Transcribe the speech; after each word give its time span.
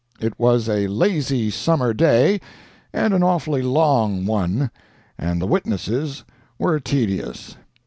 It 0.19 0.39
was 0.39 0.67
a 0.67 0.87
lazy 0.87 1.51
summer 1.51 1.93
day, 1.93 2.41
and 2.91 3.13
an 3.13 3.21
awfully 3.21 3.61
long 3.61 4.25
one, 4.25 4.71
and 5.15 5.39
the 5.39 5.45
witnesses 5.45 6.23
were 6.57 6.79
tedious. 6.79 7.55